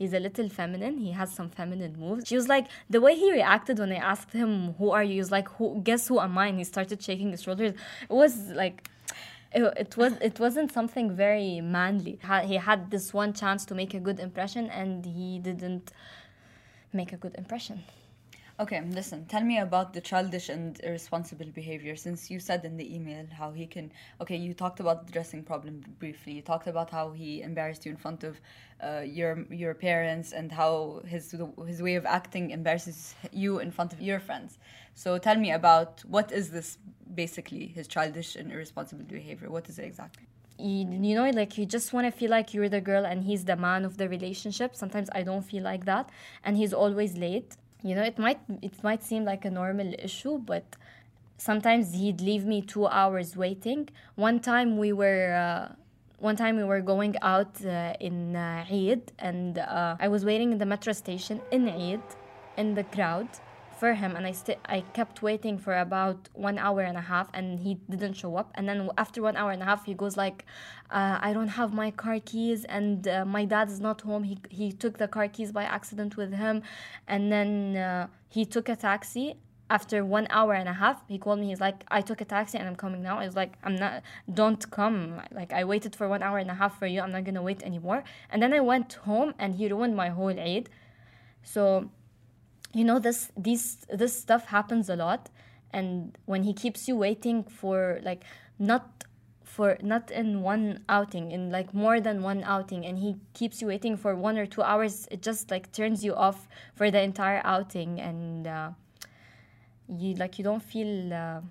He's 0.00 0.14
a 0.14 0.18
little 0.18 0.48
feminine. 0.48 0.96
He 0.96 1.10
has 1.10 1.30
some 1.30 1.50
feminine 1.50 1.94
moves. 1.98 2.26
She 2.26 2.34
was 2.34 2.48
like, 2.48 2.68
the 2.88 3.02
way 3.02 3.14
he 3.14 3.30
reacted 3.30 3.78
when 3.78 3.92
I 3.92 3.96
asked 3.96 4.32
him, 4.32 4.72
"Who 4.78 4.92
are 4.92 5.04
you?" 5.04 5.12
He 5.12 5.18
was 5.18 5.30
like, 5.30 5.48
"Who? 5.56 5.78
Guess 5.84 6.08
who 6.08 6.18
am 6.18 6.38
I?" 6.38 6.46
And 6.46 6.56
he 6.56 6.64
started 6.64 7.02
shaking 7.02 7.32
his 7.32 7.42
shoulders. 7.42 7.74
It 8.08 8.14
was 8.22 8.48
like, 8.62 8.88
it, 9.52 9.62
it 9.76 9.98
was 9.98 10.14
it 10.22 10.40
wasn't 10.40 10.72
something 10.72 11.14
very 11.14 11.60
manly. 11.60 12.18
He 12.46 12.54
had 12.54 12.90
this 12.90 13.12
one 13.12 13.34
chance 13.34 13.66
to 13.66 13.74
make 13.74 13.92
a 13.92 14.00
good 14.00 14.20
impression, 14.20 14.70
and 14.70 15.04
he 15.04 15.38
didn't 15.38 15.92
make 16.92 17.12
a 17.12 17.16
good 17.16 17.34
impression. 17.36 17.82
Okay, 18.60 18.82
listen, 18.90 19.24
tell 19.24 19.42
me 19.42 19.58
about 19.58 19.94
the 19.94 20.02
childish 20.02 20.50
and 20.50 20.78
irresponsible 20.84 21.46
behavior. 21.46 21.96
Since 21.96 22.30
you 22.30 22.38
said 22.38 22.62
in 22.66 22.76
the 22.76 22.94
email 22.94 23.24
how 23.32 23.52
he 23.52 23.66
can. 23.66 23.90
Okay, 24.20 24.36
you 24.36 24.52
talked 24.52 24.80
about 24.80 25.06
the 25.06 25.12
dressing 25.12 25.42
problem 25.42 25.82
briefly. 25.98 26.34
You 26.34 26.42
talked 26.42 26.66
about 26.66 26.90
how 26.90 27.12
he 27.12 27.40
embarrassed 27.40 27.86
you 27.86 27.90
in 27.92 27.96
front 27.96 28.22
of 28.22 28.38
uh, 28.84 29.00
your 29.00 29.46
your 29.50 29.72
parents 29.72 30.32
and 30.32 30.52
how 30.52 31.00
his 31.06 31.34
his 31.66 31.80
way 31.80 31.94
of 31.94 32.04
acting 32.04 32.50
embarrasses 32.50 33.14
you 33.32 33.60
in 33.60 33.70
front 33.70 33.94
of 33.94 34.02
your 34.02 34.20
friends. 34.20 34.58
So 34.94 35.16
tell 35.16 35.36
me 35.36 35.52
about 35.52 36.04
what 36.04 36.30
is 36.30 36.50
this 36.50 36.76
basically 37.14 37.66
his 37.66 37.88
childish 37.88 38.36
and 38.36 38.52
irresponsible 38.52 39.04
behavior? 39.04 39.48
What 39.48 39.70
is 39.70 39.78
it 39.78 39.86
exactly? 39.86 40.26
You, 40.60 40.86
you 41.08 41.14
know 41.14 41.28
like 41.30 41.56
you 41.58 41.66
just 41.66 41.92
want 41.92 42.06
to 42.06 42.10
feel 42.10 42.30
like 42.30 42.52
you're 42.54 42.68
the 42.68 42.80
girl 42.80 43.04
and 43.06 43.24
he's 43.24 43.44
the 43.44 43.56
man 43.56 43.84
of 43.84 43.96
the 43.96 44.08
relationship. 44.08 44.76
Sometimes 44.76 45.08
i 45.12 45.22
don't 45.22 45.42
feel 45.42 45.62
like 45.62 45.84
that 45.86 46.10
and 46.44 46.56
he's 46.56 46.72
always 46.72 47.16
late. 47.16 47.56
You 47.82 47.94
know 47.94 48.02
it 48.02 48.18
might 48.18 48.40
it 48.62 48.82
might 48.82 49.02
seem 49.02 49.24
like 49.24 49.44
a 49.44 49.50
normal 49.50 49.94
issue 49.98 50.38
but 50.38 50.64
sometimes 51.38 51.94
he'd 51.94 52.20
leave 52.20 52.44
me 52.44 52.62
two 52.62 52.86
hours 52.86 53.36
waiting. 53.36 53.88
One 54.16 54.40
time 54.40 54.76
we 54.76 54.92
were 54.92 55.32
uh, 55.34 55.74
one 56.18 56.36
time 56.36 56.56
we 56.56 56.64
were 56.64 56.82
going 56.82 57.16
out 57.22 57.64
uh, 57.64 57.94
in 57.98 58.36
uh, 58.36 58.66
Eid 58.70 59.12
and 59.18 59.58
uh, 59.58 59.96
I 59.98 60.08
was 60.08 60.24
waiting 60.24 60.52
in 60.52 60.58
the 60.58 60.66
metro 60.66 60.92
station 60.92 61.40
in 61.50 61.68
Eid 61.68 62.02
in 62.56 62.74
the 62.74 62.84
crowd 62.84 63.28
for 63.80 63.94
him 63.94 64.14
and 64.14 64.24
I 64.26 64.32
st- 64.32 64.62
I 64.66 64.82
kept 64.98 65.22
waiting 65.22 65.56
for 65.58 65.74
about 65.86 66.28
one 66.34 66.58
hour 66.58 66.82
and 66.82 66.98
a 66.98 67.06
half 67.12 67.28
and 67.32 67.58
he 67.60 67.72
didn't 67.88 68.14
show 68.22 68.36
up. 68.36 68.48
And 68.56 68.68
then 68.68 68.90
after 68.98 69.22
one 69.22 69.36
hour 69.40 69.50
and 69.50 69.62
a 69.62 69.64
half 69.64 69.86
he 69.86 69.94
goes 69.94 70.16
like 70.24 70.44
uh, 70.90 71.18
I 71.28 71.32
don't 71.32 71.52
have 71.60 71.72
my 71.72 71.90
car 71.90 72.18
keys 72.30 72.60
and 72.64 73.08
uh, 73.08 73.24
my 73.24 73.44
dad 73.46 73.68
is 73.70 73.80
not 73.80 74.02
home. 74.02 74.24
He, 74.24 74.36
he 74.50 74.70
took 74.82 74.98
the 74.98 75.08
car 75.08 75.28
keys 75.28 75.50
by 75.50 75.64
accident 75.64 76.16
with 76.18 76.32
him. 76.34 76.62
And 77.08 77.32
then 77.32 77.76
uh, 77.76 78.06
he 78.28 78.44
took 78.44 78.68
a 78.68 78.76
taxi. 78.76 79.36
After 79.78 80.04
one 80.04 80.26
hour 80.30 80.52
and 80.54 80.68
a 80.68 80.76
half 80.82 80.96
he 81.08 81.16
called 81.16 81.38
me. 81.38 81.46
He's 81.50 81.60
like 81.68 81.78
i 81.98 82.00
took 82.08 82.20
a 82.20 82.28
taxi 82.36 82.58
and 82.58 82.66
i'm 82.68 82.76
coming 82.84 83.02
now. 83.02 83.16
I 83.22 83.26
was 83.30 83.36
like 83.42 83.52
i'm 83.64 83.76
not 83.76 84.02
don't 84.40 84.62
come. 84.78 85.22
Like 85.40 85.52
i 85.60 85.62
waited 85.72 85.92
for 85.98 86.06
one 86.16 86.22
hour 86.26 86.38
and 86.44 86.50
a 86.50 86.58
half 86.62 86.78
for 86.80 86.88
you. 86.92 87.00
I'm 87.00 87.12
not 87.16 87.24
gonna 87.24 87.46
wait 87.50 87.62
anymore. 87.62 88.02
And 88.30 88.42
then 88.42 88.52
i 88.52 88.60
went 88.72 88.90
home 89.08 89.32
and 89.38 89.54
he 89.54 89.64
ruined 89.74 89.96
my 90.04 90.10
whole 90.16 90.36
Eid. 90.48 90.68
So 91.54 91.88
you 92.73 92.83
know 92.83 92.99
this 92.99 93.31
these 93.37 93.77
this 93.89 94.19
stuff 94.19 94.47
happens 94.47 94.89
a 94.89 94.95
lot 94.95 95.29
and 95.71 96.17
when 96.25 96.43
he 96.43 96.53
keeps 96.53 96.87
you 96.87 96.95
waiting 96.95 97.43
for 97.43 97.99
like 98.03 98.23
not 98.59 99.03
for 99.43 99.77
not 99.81 100.11
in 100.11 100.41
one 100.41 100.83
outing 100.89 101.31
in 101.31 101.49
like 101.49 101.73
more 101.73 102.01
than 102.01 102.21
one 102.21 102.43
outing 102.43 102.85
and 102.85 102.99
he 102.99 103.15
keeps 103.33 103.61
you 103.61 103.67
waiting 103.67 103.95
for 103.95 104.15
one 104.15 104.37
or 104.37 104.45
two 104.45 104.61
hours 104.61 105.07
it 105.11 105.21
just 105.21 105.49
like 105.49 105.71
turns 105.71 106.03
you 106.03 106.13
off 106.13 106.47
for 106.75 106.91
the 106.91 107.01
entire 107.01 107.41
outing 107.45 108.01
and 108.01 108.47
uh, 108.47 108.69
you 109.87 110.13
like 110.15 110.37
you 110.37 110.43
don't 110.43 110.63
feel 110.63 111.13
uh, 111.13 111.41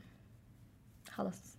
خلاص 1.17 1.57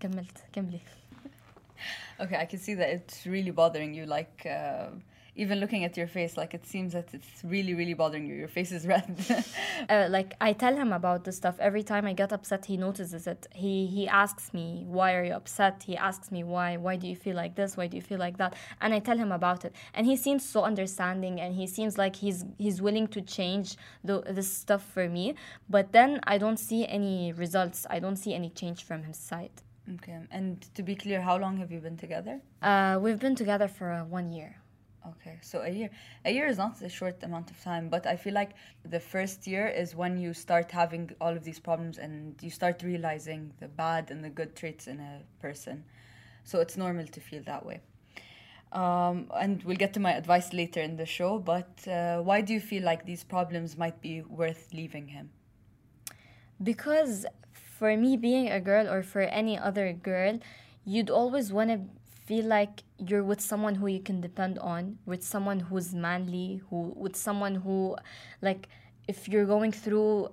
كملت 0.00 0.38
كملي 0.52 0.80
okay 2.20 2.36
I 2.36 2.46
can 2.46 2.58
see 2.58 2.74
that 2.74 2.88
it's 2.88 3.26
really 3.26 3.50
bothering 3.50 3.94
you 3.94 4.06
like 4.06 4.46
uh, 4.46 4.88
even 5.35 5.59
looking 5.59 5.83
at 5.83 5.97
your 5.97 6.07
face, 6.07 6.37
like 6.37 6.53
it 6.53 6.65
seems 6.65 6.93
that 6.93 7.13
it's 7.13 7.43
really, 7.43 7.73
really 7.73 7.93
bothering 7.93 8.25
you. 8.25 8.35
Your 8.35 8.47
face 8.47 8.71
is 8.71 8.87
red. 8.87 9.17
uh, 9.89 10.07
like 10.09 10.33
I 10.39 10.53
tell 10.53 10.75
him 10.75 10.93
about 10.93 11.25
this 11.25 11.37
stuff 11.37 11.55
every 11.59 11.83
time 11.83 12.05
I 12.05 12.13
get 12.13 12.31
upset. 12.31 12.65
He 12.65 12.77
notices 12.77 13.27
it. 13.27 13.47
He 13.53 13.85
he 13.87 14.07
asks 14.07 14.53
me, 14.53 14.85
"Why 14.87 15.13
are 15.15 15.23
you 15.23 15.33
upset?" 15.33 15.83
He 15.83 15.97
asks 15.97 16.31
me, 16.31 16.43
"Why? 16.43 16.77
Why 16.77 16.95
do 16.95 17.07
you 17.07 17.15
feel 17.15 17.35
like 17.35 17.55
this? 17.55 17.75
Why 17.75 17.87
do 17.87 17.97
you 17.97 18.01
feel 18.01 18.19
like 18.19 18.37
that?" 18.37 18.55
And 18.81 18.93
I 18.93 18.99
tell 18.99 19.17
him 19.17 19.31
about 19.31 19.65
it, 19.65 19.75
and 19.93 20.05
he 20.05 20.15
seems 20.15 20.47
so 20.47 20.63
understanding, 20.63 21.41
and 21.41 21.53
he 21.55 21.67
seems 21.67 21.97
like 21.97 22.15
he's 22.15 22.45
he's 22.57 22.81
willing 22.81 23.07
to 23.09 23.21
change 23.21 23.75
the, 24.03 24.21
this 24.21 24.51
stuff 24.51 24.83
for 24.83 25.09
me. 25.09 25.35
But 25.69 25.91
then 25.91 26.19
I 26.23 26.37
don't 26.37 26.57
see 26.57 26.87
any 26.87 27.33
results. 27.33 27.85
I 27.89 27.99
don't 27.99 28.17
see 28.17 28.33
any 28.33 28.49
change 28.49 28.83
from 28.83 29.03
his 29.03 29.17
side. 29.17 29.61
Okay. 29.95 30.17
And 30.31 30.61
to 30.73 30.81
be 30.81 30.95
clear, 30.95 31.21
how 31.21 31.37
long 31.37 31.57
have 31.57 31.71
you 31.71 31.79
been 31.79 31.97
together? 31.97 32.41
Uh, 32.61 32.97
we've 32.99 33.19
been 33.19 33.35
together 33.35 33.67
for 33.67 33.91
uh, 33.91 34.03
one 34.05 34.31
year. 34.31 34.55
Okay, 35.07 35.37
so 35.41 35.61
a 35.61 35.69
year. 35.69 35.89
A 36.25 36.31
year 36.31 36.47
is 36.47 36.57
not 36.57 36.81
a 36.81 36.89
short 36.89 37.21
amount 37.21 37.51
of 37.51 37.61
time, 37.61 37.89
but 37.89 38.07
I 38.07 38.15
feel 38.15 38.33
like 38.33 38.51
the 38.83 38.99
first 38.99 39.45
year 39.45 39.67
is 39.67 39.95
when 39.95 40.17
you 40.17 40.33
start 40.33 40.71
having 40.71 41.11
all 41.21 41.35
of 41.35 41.43
these 41.43 41.59
problems 41.59 41.97
and 41.99 42.35
you 42.41 42.49
start 42.49 42.81
realizing 42.81 43.51
the 43.59 43.67
bad 43.67 44.09
and 44.09 44.23
the 44.23 44.29
good 44.29 44.55
traits 44.55 44.87
in 44.87 44.99
a 44.99 45.21
person. 45.41 45.83
So 46.43 46.59
it's 46.59 46.75
normal 46.75 47.05
to 47.07 47.19
feel 47.19 47.43
that 47.43 47.65
way. 47.65 47.81
Um, 48.71 49.31
and 49.35 49.63
we'll 49.63 49.77
get 49.77 49.93
to 49.93 49.99
my 49.99 50.13
advice 50.13 50.53
later 50.53 50.81
in 50.81 50.97
the 50.97 51.05
show, 51.05 51.37
but 51.39 51.87
uh, 51.87 52.21
why 52.21 52.41
do 52.41 52.53
you 52.53 52.59
feel 52.59 52.83
like 52.83 53.05
these 53.05 53.23
problems 53.23 53.77
might 53.77 54.01
be 54.01 54.21
worth 54.21 54.73
leaving 54.73 55.07
him? 55.07 55.29
Because 56.61 57.25
for 57.53 57.95
me, 57.95 58.17
being 58.17 58.49
a 58.49 58.59
girl 58.59 58.87
or 58.87 59.03
for 59.03 59.21
any 59.21 59.57
other 59.57 59.93
girl, 59.93 60.39
you'd 60.83 61.09
always 61.09 61.53
want 61.53 61.69
to 61.69 61.79
feel 62.25 62.45
like 62.45 62.83
you're 62.97 63.23
with 63.23 63.39
someone 63.39 63.75
who 63.75 63.87
you 63.87 63.99
can 63.99 64.19
depend 64.19 64.57
on 64.59 64.97
with 65.05 65.23
someone 65.23 65.59
who's 65.59 65.93
manly 65.93 66.61
who 66.69 66.93
with 66.95 67.15
someone 67.15 67.55
who 67.55 67.95
like 68.41 68.67
if 69.07 69.27
you're 69.27 69.45
going 69.45 69.71
through 69.71 70.29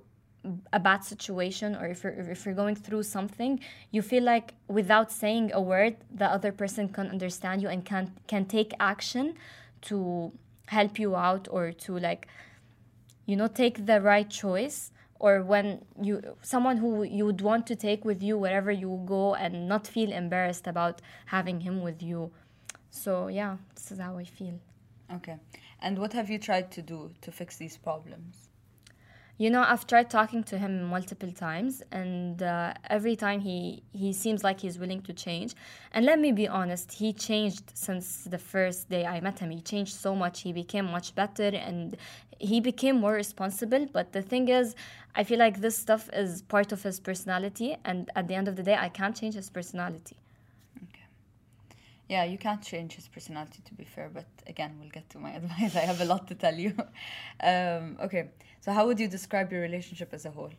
a 0.73 0.81
bad 0.81 1.05
situation 1.05 1.77
or 1.77 1.87
if 1.87 2.03
you're, 2.03 2.13
if 2.13 2.45
you're 2.45 2.55
going 2.55 2.75
through 2.75 3.03
something 3.03 3.61
you 3.91 4.03
feel 4.03 4.23
like 4.23 4.55
without 4.69 5.13
saying 5.13 5.51
a 5.53 5.61
word 5.61 5.97
the 6.13 6.27
other 6.27 6.51
person 6.51 6.89
can 6.89 7.09
understand 7.09 7.63
you 7.63 7.69
and 7.69 7.85
can 7.85 8.13
can 8.27 8.45
take 8.45 8.73
action 8.81 9.35
to 9.83 10.33
help 10.67 10.99
you 10.99 11.15
out 11.15 11.47
or 11.51 11.73
to 11.73 11.99
like 11.99 12.27
you 13.27 13.37
know 13.37 13.47
take 13.47 13.87
the 13.87 14.01
right 14.01 14.31
choice 14.31 14.91
or 15.23 15.43
when 15.43 15.67
you 16.03 16.21
someone 16.43 16.77
who 16.77 17.03
you 17.05 17.25
would 17.25 17.41
want 17.41 17.67
to 17.67 17.77
take 17.77 18.05
with 18.05 18.23
you 18.23 18.37
wherever 18.37 18.71
you 18.71 19.03
go 19.07 19.35
and 19.35 19.69
not 19.69 19.87
feel 19.87 20.13
embarrassed 20.13 20.67
about 20.67 21.01
having 21.27 21.61
him 21.61 21.81
with 21.81 22.03
you 22.03 22.31
so 22.91 23.29
yeah 23.29 23.57
this 23.75 23.91
is 23.93 23.99
how 23.99 24.19
i 24.19 24.25
feel 24.25 24.59
Okay. 25.15 25.37
And 25.81 25.99
what 25.99 26.13
have 26.15 26.31
you 26.31 26.39
tried 26.39 26.71
to 26.73 26.83
do 26.83 27.11
to 27.21 27.33
fix 27.33 27.57
these 27.57 27.77
problems? 27.77 28.49
You 29.39 29.51
know, 29.51 29.63
I've 29.67 29.87
tried 29.87 30.09
talking 30.11 30.45
to 30.45 30.59
him 30.59 30.85
multiple 30.85 31.33
times, 31.33 31.83
and 31.91 32.43
uh, 32.43 32.75
every 32.89 33.17
time 33.17 33.41
he 33.41 33.83
he 33.93 34.13
seems 34.13 34.45
like 34.45 34.61
he's 34.61 34.79
willing 34.79 35.03
to 35.03 35.13
change. 35.13 35.55
And 35.93 36.05
let 36.07 36.19
me 36.21 36.33
be 36.33 36.47
honest, 36.47 36.93
he 36.93 37.13
changed 37.13 37.65
since 37.75 38.25
the 38.25 38.39
first 38.39 38.89
day 38.89 39.05
I 39.05 39.21
met 39.21 39.39
him. 39.41 39.51
He 39.51 39.61
changed 39.61 39.95
so 39.95 40.15
much. 40.15 40.43
He 40.43 40.53
became 40.53 40.85
much 40.85 41.15
better, 41.15 41.49
and 41.69 41.97
he 42.39 42.61
became 42.61 43.01
more 43.01 43.15
responsible. 43.15 43.87
But 43.93 44.13
the 44.13 44.23
thing 44.23 44.49
is, 44.49 44.77
I 45.17 45.25
feel 45.25 45.39
like 45.39 45.61
this 45.61 45.77
stuff 45.77 46.09
is 46.13 46.43
part 46.43 46.71
of 46.71 46.83
his 46.83 47.01
personality, 47.01 47.77
and 47.85 48.11
at 48.15 48.29
the 48.29 48.35
end 48.35 48.49
of 48.49 48.57
the 48.57 48.63
day, 48.63 48.77
I 48.77 48.91
can't 48.91 49.17
change 49.17 49.35
his 49.35 49.51
personality. 49.51 50.22
Yeah, 52.13 52.25
you 52.25 52.37
can't 52.37 52.61
change 52.61 52.93
his 52.93 53.09
personality 53.09 53.61
to 53.65 53.73
be 53.73 53.85
fair, 53.85 54.11
but 54.13 54.27
again, 54.47 54.77
we'll 54.79 54.91
get 54.91 55.09
to 55.11 55.19
my 55.19 55.31
advice. 55.41 55.75
I 55.75 55.85
have 55.93 56.03
a 56.03 56.05
lot 56.05 56.29
to 56.29 56.35
tell 56.35 56.55
you. 56.55 56.75
um, 57.43 57.97
okay, 58.07 58.25
so 58.61 58.71
how 58.71 58.87
would 58.87 59.01
you 59.01 59.09
describe 59.09 59.51
your 59.51 59.63
relationship 59.63 60.11
as 60.13 60.27
a 60.27 60.31
whole? 60.31 60.53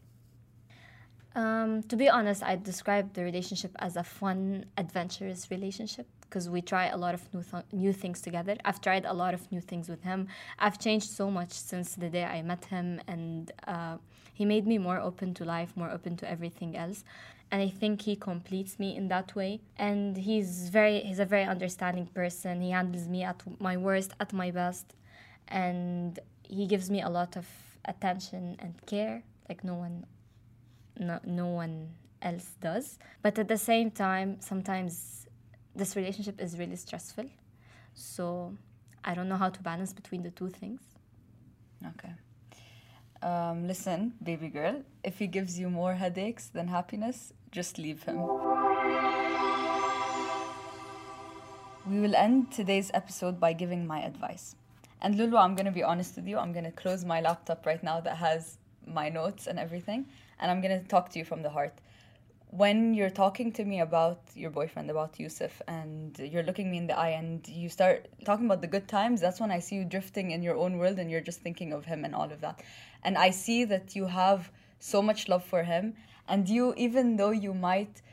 Um, 1.35 1.83
to 1.83 1.95
be 1.95 2.09
honest, 2.09 2.41
I 2.41 2.55
describe 2.55 3.13
the 3.13 3.23
relationship 3.23 3.71
as 3.77 3.97
a 3.97 4.03
fun, 4.03 4.65
adventurous 4.77 5.51
relationship 5.51 6.07
because 6.21 6.49
we 6.49 6.59
try 6.59 6.87
a 6.87 6.97
lot 6.97 7.13
of 7.13 7.21
new, 7.31 7.43
th- 7.43 7.65
new 7.71 7.93
things 7.93 8.19
together. 8.19 8.55
I've 8.65 8.81
tried 8.81 9.05
a 9.05 9.13
lot 9.13 9.35
of 9.35 9.51
new 9.51 9.61
things 9.61 9.87
with 9.87 10.01
him. 10.01 10.29
I've 10.57 10.79
changed 10.79 11.09
so 11.11 11.29
much 11.29 11.51
since 11.51 11.93
the 11.93 12.09
day 12.09 12.23
I 12.23 12.41
met 12.41 12.65
him, 12.65 12.99
and 13.07 13.51
uh, 13.67 13.97
he 14.33 14.43
made 14.43 14.65
me 14.65 14.79
more 14.79 14.99
open 14.99 15.35
to 15.35 15.45
life, 15.45 15.71
more 15.75 15.91
open 15.91 16.17
to 16.17 16.27
everything 16.27 16.75
else. 16.75 17.03
And 17.51 17.61
I 17.61 17.69
think 17.69 18.01
he 18.01 18.15
completes 18.15 18.79
me 18.79 18.95
in 18.95 19.09
that 19.09 19.35
way. 19.35 19.61
And 19.77 20.17
he's 20.17 20.69
very 20.69 21.01
he's 21.01 21.19
a 21.19 21.25
very 21.25 21.43
understanding 21.43 22.07
person. 22.07 22.61
He 22.61 22.71
handles 22.71 23.07
me 23.07 23.23
at 23.23 23.43
my 23.59 23.77
worst, 23.77 24.13
at 24.19 24.33
my 24.33 24.49
best, 24.51 24.95
and 25.47 26.19
he 26.43 26.65
gives 26.67 26.89
me 26.89 27.01
a 27.01 27.09
lot 27.09 27.37
of 27.37 27.47
attention 27.85 28.55
and 28.59 28.73
care 28.85 29.23
like 29.49 29.63
no 29.63 29.75
one 29.75 30.05
no, 30.97 31.19
no 31.25 31.47
one 31.47 31.89
else 32.21 32.51
does. 32.61 32.97
But 33.21 33.37
at 33.39 33.47
the 33.47 33.57
same 33.57 33.91
time, 33.91 34.37
sometimes 34.39 35.27
this 35.75 35.95
relationship 35.95 36.39
is 36.39 36.57
really 36.57 36.75
stressful. 36.75 37.25
So 37.93 38.53
I 39.03 39.13
don't 39.13 39.27
know 39.27 39.37
how 39.37 39.49
to 39.49 39.61
balance 39.61 39.93
between 39.93 40.23
the 40.23 40.31
two 40.31 40.49
things. 40.49 40.81
Okay. 41.85 42.13
Um, 43.23 43.67
listen, 43.67 44.15
baby 44.21 44.49
girl, 44.49 44.83
if 45.01 45.17
he 45.17 45.27
gives 45.27 45.57
you 45.57 45.69
more 45.69 45.93
headaches 45.93 46.47
than 46.47 46.67
happiness, 46.67 47.31
just 47.51 47.77
leave 47.77 48.03
him. 48.03 48.17
We 51.87 52.01
will 52.01 52.15
end 52.15 52.51
today's 52.51 52.91
episode 52.93 53.39
by 53.39 53.53
giving 53.53 53.87
my 53.87 54.01
advice. 54.01 54.55
And 55.01 55.17
Lulu, 55.17 55.37
I'm 55.37 55.55
going 55.55 55.67
to 55.67 55.71
be 55.71 55.83
honest 55.83 56.17
with 56.17 56.27
you. 56.27 56.37
I'm 56.37 56.51
going 56.51 56.65
to 56.65 56.71
close 56.71 57.05
my 57.05 57.21
laptop 57.21 57.65
right 57.65 57.81
now 57.81 58.01
that 58.01 58.17
has 58.17 58.57
my 58.85 59.07
notes 59.07 59.47
and 59.47 59.57
everything, 59.57 60.05
and 60.41 60.51
I'm 60.51 60.59
going 60.59 60.77
to 60.77 60.85
talk 60.85 61.09
to 61.11 61.19
you 61.19 61.23
from 61.23 61.43
the 61.43 61.49
heart. 61.49 61.73
When 62.55 62.93
you're 62.93 63.09
talking 63.09 63.51
to 63.53 63.65
me 63.65 63.79
about 63.79 64.19
your 64.35 64.51
boyfriend, 64.51 64.91
about 64.91 65.19
Yusuf, 65.19 65.59
and 65.67 66.15
you're 66.19 66.43
looking 66.43 66.69
me 66.69 66.77
in 66.77 66.85
the 66.85 66.95
eye 66.95 67.09
and 67.09 67.41
you 67.47 67.67
start 67.67 68.07
talking 68.25 68.45
about 68.45 68.61
the 68.61 68.67
good 68.67 68.87
times, 68.87 69.21
that's 69.21 69.39
when 69.39 69.49
I 69.49 69.57
see 69.57 69.77
you 69.77 69.85
drifting 69.85 70.29
in 70.29 70.43
your 70.43 70.55
own 70.55 70.77
world 70.77 70.99
and 70.99 71.09
you're 71.09 71.19
just 71.19 71.41
thinking 71.41 71.73
of 71.73 71.83
him 71.83 72.05
and 72.05 72.13
all 72.13 72.31
of 72.31 72.41
that. 72.41 72.61
And 73.03 73.17
I 73.17 73.31
see 73.31 73.65
that 73.65 73.95
you 73.95 74.05
have 74.05 74.51
so 74.77 75.01
much 75.01 75.27
love 75.27 75.43
for 75.43 75.63
him, 75.63 75.95
and 76.27 76.47
you, 76.47 76.75
even 76.77 77.15
though 77.15 77.31
you 77.31 77.55
might 77.55 78.03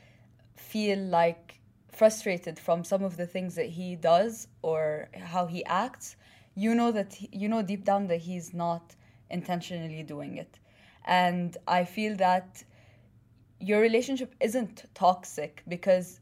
feel 0.55 0.97
like 0.97 1.59
frustrated 1.91 2.57
from 2.57 2.83
some 2.83 3.03
of 3.03 3.17
the 3.17 3.27
things 3.27 3.53
that 3.53 3.67
he 3.67 3.95
does 3.95 4.47
or 4.63 5.09
how 5.13 5.45
he 5.45 5.63
acts, 5.65 6.15
you 6.55 6.73
know 6.73 6.91
that 6.91 7.13
he, 7.13 7.29
you 7.31 7.47
know 7.47 7.61
deep 7.61 7.85
down 7.85 8.07
that 8.07 8.21
he's 8.21 8.55
not 8.55 8.95
intentionally 9.29 10.01
doing 10.01 10.37
it. 10.37 10.57
And 11.05 11.55
I 11.67 11.85
feel 11.85 12.15
that 12.15 12.63
your 13.61 13.81
relationship 13.81 14.35
isn't 14.39 14.85
toxic 14.93 15.63
because 15.67 16.19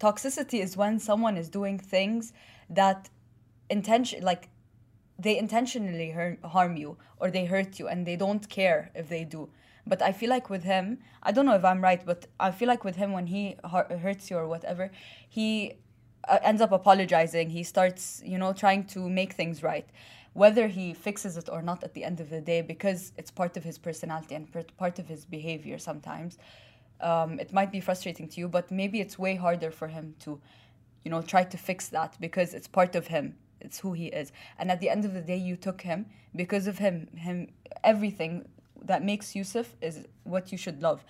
toxicity 0.00 0.60
is 0.60 0.76
when 0.76 0.98
someone 0.98 1.36
is 1.36 1.48
doing 1.48 1.78
things 1.78 2.32
that 2.70 3.08
intention 3.70 4.22
like 4.22 4.48
they 5.18 5.38
intentionally 5.38 6.10
har- 6.10 6.38
harm 6.44 6.76
you 6.76 6.96
or 7.18 7.30
they 7.30 7.44
hurt 7.44 7.78
you 7.78 7.88
and 7.88 8.06
they 8.06 8.16
don't 8.16 8.48
care 8.48 8.90
if 8.94 9.08
they 9.08 9.24
do. 9.24 9.48
But 9.86 10.00
i 10.00 10.12
feel 10.12 10.30
like 10.30 10.48
with 10.48 10.62
him 10.62 10.98
i 11.24 11.32
don't 11.32 11.44
know 11.44 11.56
if 11.56 11.64
i'm 11.64 11.82
right 11.82 12.06
but 12.06 12.26
i 12.38 12.52
feel 12.52 12.68
like 12.68 12.84
with 12.84 12.94
him 12.94 13.10
when 13.12 13.26
he 13.26 13.56
hurts 14.04 14.30
you 14.30 14.36
or 14.36 14.46
whatever 14.46 14.92
he 15.28 15.74
uh, 16.28 16.38
ends 16.42 16.62
up 16.62 16.72
apologizing. 16.72 17.50
He 17.50 17.62
starts 17.62 18.22
you 18.24 18.38
know 18.38 18.52
trying 18.52 18.84
to 18.94 19.08
make 19.08 19.32
things 19.32 19.62
right. 19.62 19.88
Whether 20.34 20.68
he 20.68 20.94
fixes 20.94 21.36
it 21.36 21.48
or 21.50 21.60
not 21.62 21.84
at 21.84 21.94
the 21.94 22.04
end 22.04 22.20
of 22.20 22.30
the 22.30 22.40
day 22.40 22.62
because 22.62 23.12
it's 23.18 23.30
part 23.30 23.56
of 23.56 23.64
his 23.64 23.76
personality 23.76 24.34
and 24.34 24.46
part 24.78 24.98
of 24.98 25.06
his 25.08 25.24
behavior 25.26 25.78
sometimes 25.78 26.38
um, 27.02 27.38
it 27.40 27.52
might 27.52 27.72
be 27.72 27.80
frustrating 27.80 28.28
to 28.28 28.40
you 28.40 28.48
but 28.48 28.70
maybe 28.70 29.00
it's 29.00 29.18
way 29.18 29.34
harder 29.34 29.70
for 29.70 29.88
him 29.88 30.14
to 30.20 30.40
you 31.04 31.10
know 31.10 31.22
try 31.22 31.44
to 31.44 31.56
fix 31.56 31.88
that 31.88 32.16
because 32.20 32.54
it's 32.54 32.68
part 32.68 32.94
of 32.94 33.08
him. 33.08 33.36
It's 33.60 33.78
who 33.78 33.92
he 33.92 34.06
is. 34.06 34.32
And 34.58 34.70
at 34.70 34.80
the 34.80 34.90
end 34.90 35.04
of 35.04 35.14
the 35.14 35.20
day 35.20 35.36
you 35.36 35.56
took 35.56 35.82
him 35.82 36.06
because 36.34 36.66
of 36.66 36.78
him. 36.78 37.08
Him 37.16 37.48
everything 37.84 38.48
that 38.84 39.04
makes 39.04 39.36
Yusuf 39.36 39.76
is 39.80 40.06
what 40.24 40.50
you 40.50 40.58
should 40.58 40.82
love. 40.82 41.04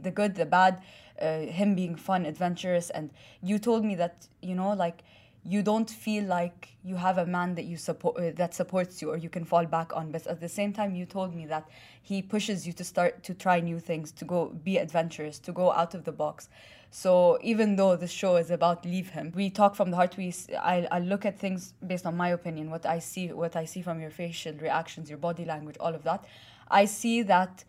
The 0.00 0.10
good 0.10 0.34
the 0.34 0.46
bad 0.46 0.82
uh, 1.20 1.40
him 1.40 1.74
being 1.74 1.96
fun 1.96 2.26
adventurous. 2.26 2.90
And 2.90 3.10
you 3.42 3.58
told 3.58 3.84
me 3.84 3.94
that 3.96 4.28
you 4.42 4.54
know 4.54 4.72
like 4.72 5.02
you 5.48 5.62
don't 5.62 5.88
feel 5.88 6.24
like 6.24 6.68
you 6.84 6.96
have 6.96 7.16
a 7.16 7.24
man 7.24 7.54
that 7.54 7.64
you 7.64 7.78
support 7.78 8.18
uh, 8.18 8.30
that 8.36 8.54
supports 8.54 9.00
you 9.00 9.10
or 9.10 9.16
you 9.16 9.30
can 9.30 9.44
fall 9.44 9.64
back 9.64 9.96
on. 9.96 10.12
But 10.12 10.26
at 10.26 10.40
the 10.40 10.48
same 10.48 10.74
time 10.74 10.94
you 10.94 11.06
told 11.06 11.34
me 11.34 11.46
that 11.46 11.66
he 12.02 12.20
pushes 12.20 12.66
you 12.66 12.74
to 12.74 12.84
start 12.84 13.22
to 13.22 13.32
try 13.32 13.60
new 13.60 13.80
things 13.80 14.12
to 14.12 14.24
go 14.26 14.46
be 14.62 14.76
adventurous 14.76 15.38
to 15.40 15.52
go 15.52 15.72
out 15.72 15.94
of 15.94 16.04
the 16.04 16.12
box. 16.12 16.50
So 16.90 17.38
even 17.42 17.76
though 17.76 17.96
the 17.96 18.06
show 18.06 18.36
is 18.36 18.50
about 18.50 18.84
leave 18.84 19.10
him 19.10 19.32
we 19.34 19.48
talk 19.48 19.74
from 19.74 19.90
the 19.90 19.96
heart. 19.96 20.16
We 20.18 20.34
I, 20.60 20.86
I 20.90 20.98
look 20.98 21.24
at 21.24 21.38
things 21.38 21.72
based 21.86 22.04
on 22.04 22.16
my 22.16 22.30
opinion 22.30 22.70
what 22.70 22.84
i 22.86 22.98
see 22.98 23.32
what 23.32 23.56
i 23.56 23.64
see 23.64 23.82
from 23.82 24.00
your 24.00 24.10
facial 24.10 24.54
reactions 24.54 25.08
your 25.08 25.18
body 25.18 25.44
language 25.46 25.76
all 25.80 25.94
of 25.94 26.02
that. 26.04 26.24
I 26.70 26.84
see 26.84 27.22
that 27.22 27.64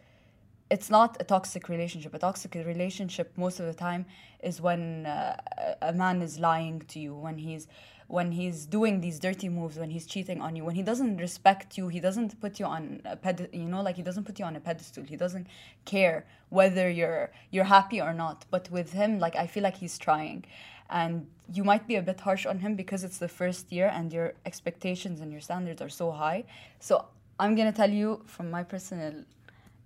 it's 0.70 0.90
not 0.90 1.18
a 1.20 1.24
toxic 1.24 1.68
relationship. 1.68 2.14
A 2.14 2.20
toxic 2.20 2.54
relationship 2.56 3.32
most 3.38 3.60
of 3.60 3.66
the 3.66 3.74
time 3.74 4.06
is 4.44 4.62
when 4.62 5.06
uh, 5.06 5.36
a 5.82 5.94
man 5.94 6.22
is 6.22 6.40
lying 6.40 6.82
to 6.90 7.00
you, 7.00 7.16
when 7.16 7.38
he's 7.38 7.68
when 8.08 8.32
he's 8.32 8.66
doing 8.66 9.02
these 9.02 9.20
dirty 9.20 9.50
moves, 9.50 9.78
when 9.78 9.92
he's 9.92 10.08
cheating 10.08 10.42
on 10.42 10.56
you, 10.56 10.66
when 10.66 10.74
he 10.74 10.82
doesn't 10.82 11.18
respect 11.18 11.78
you, 11.78 11.90
he 11.90 12.00
doesn't 12.00 12.42
put 12.42 12.60
you 12.60 12.66
on 12.66 13.02
a 13.06 13.18
you 13.54 13.66
know, 13.66 13.84
like 13.84 13.96
he 13.96 14.02
doesn't 14.02 14.24
put 14.24 14.40
you 14.40 14.46
on 14.46 14.56
a 14.56 14.60
pedestal. 14.60 15.04
He 15.04 15.16
doesn't 15.16 15.46
care 15.86 16.26
whether 16.50 16.90
you're 16.90 17.32
you're 17.52 17.66
happy 17.66 18.02
or 18.02 18.14
not. 18.14 18.46
But 18.50 18.70
with 18.72 18.94
him, 18.94 19.20
like 19.20 19.36
I 19.36 19.46
feel 19.48 19.64
like 19.64 19.78
he's 19.78 19.98
trying, 19.98 20.46
and 20.90 21.28
you 21.54 21.64
might 21.64 21.88
be 21.88 21.96
a 21.96 22.02
bit 22.02 22.20
harsh 22.20 22.46
on 22.46 22.60
him 22.60 22.76
because 22.76 23.04
it's 23.04 23.20
the 23.20 23.28
first 23.28 23.72
year 23.72 23.92
and 23.94 24.12
your 24.12 24.34
expectations 24.46 25.22
and 25.22 25.32
your 25.32 25.42
standards 25.42 25.82
are 25.82 25.90
so 25.90 26.12
high. 26.12 26.46
So 26.80 27.06
I'm 27.40 27.56
gonna 27.56 27.72
tell 27.72 27.92
you 27.92 28.24
from 28.26 28.50
my 28.52 28.64
personal 28.64 29.24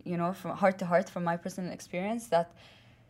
you 0.03 0.17
know, 0.17 0.33
from 0.33 0.57
heart 0.57 0.77
to 0.79 0.85
heart, 0.85 1.09
from 1.09 1.23
my 1.23 1.37
personal 1.37 1.71
experience, 1.71 2.27
that 2.27 2.51